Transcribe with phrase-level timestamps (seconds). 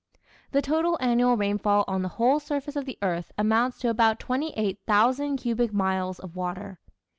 [0.51, 5.37] The total annual rainfall on the whole surface of the earth amounts to about 28,000
[5.37, 6.79] cubic miles of water.